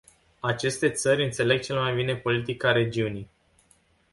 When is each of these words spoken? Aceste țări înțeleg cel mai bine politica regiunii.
Aceste 0.43 0.89
țări 0.91 1.23
înțeleg 1.23 1.61
cel 1.61 1.79
mai 1.79 1.93
bine 1.93 2.15
politica 2.15 2.71
regiunii. 2.71 3.29